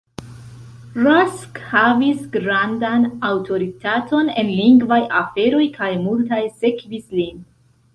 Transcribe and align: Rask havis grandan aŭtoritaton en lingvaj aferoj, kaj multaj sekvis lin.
Rask 1.07 1.59
havis 1.73 2.23
grandan 2.37 3.07
aŭtoritaton 3.29 4.35
en 4.45 4.53
lingvaj 4.57 5.01
aferoj, 5.25 5.65
kaj 5.81 5.95
multaj 6.11 6.45
sekvis 6.61 7.19
lin. 7.21 7.43